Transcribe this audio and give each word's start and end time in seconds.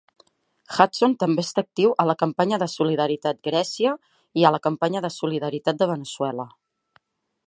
Hudson 0.77 1.11
també 1.23 1.43
està 1.47 1.63
actiu 1.65 1.91
a 2.03 2.05
la 2.11 2.15
Campanya 2.21 2.59
de 2.63 2.69
solidaritat 2.77 3.43
Grècia 3.49 3.93
i 4.43 4.47
a 4.47 4.53
la 4.57 4.63
Campanya 4.67 5.07
de 5.07 5.15
solidaritat 5.17 5.81
de 5.83 5.93
Veneçuela. 5.93 6.49